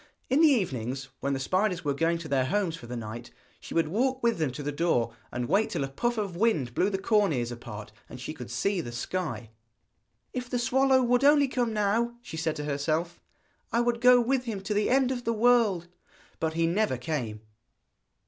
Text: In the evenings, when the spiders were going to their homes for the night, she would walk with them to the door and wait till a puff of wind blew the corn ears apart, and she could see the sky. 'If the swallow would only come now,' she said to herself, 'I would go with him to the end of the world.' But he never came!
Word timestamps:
In 0.31 0.41
the 0.41 0.47
evenings, 0.47 1.09
when 1.19 1.33
the 1.33 1.39
spiders 1.39 1.85
were 1.85 1.93
going 1.93 2.17
to 2.17 2.27
their 2.27 2.45
homes 2.45 2.75
for 2.75 2.87
the 2.87 2.97
night, 2.97 3.29
she 3.59 3.75
would 3.75 3.87
walk 3.89 4.23
with 4.23 4.39
them 4.39 4.51
to 4.53 4.63
the 4.63 4.71
door 4.71 5.13
and 5.31 5.47
wait 5.47 5.69
till 5.69 5.83
a 5.83 5.87
puff 5.89 6.17
of 6.17 6.35
wind 6.35 6.73
blew 6.73 6.89
the 6.89 6.97
corn 6.97 7.31
ears 7.31 7.51
apart, 7.51 7.91
and 8.09 8.19
she 8.19 8.33
could 8.33 8.49
see 8.49 8.81
the 8.81 8.91
sky. 8.91 9.51
'If 10.33 10.49
the 10.49 10.57
swallow 10.57 11.03
would 11.03 11.23
only 11.23 11.47
come 11.47 11.71
now,' 11.71 12.15
she 12.23 12.35
said 12.35 12.55
to 12.55 12.63
herself, 12.63 13.21
'I 13.71 13.81
would 13.81 14.01
go 14.01 14.19
with 14.19 14.45
him 14.45 14.61
to 14.61 14.73
the 14.73 14.89
end 14.89 15.11
of 15.11 15.23
the 15.23 15.33
world.' 15.33 15.87
But 16.39 16.53
he 16.53 16.65
never 16.65 16.97
came! 16.97 17.41